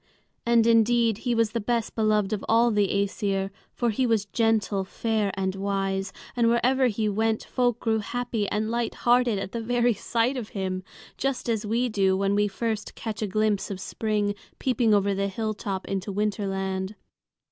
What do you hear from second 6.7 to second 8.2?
he went folk grew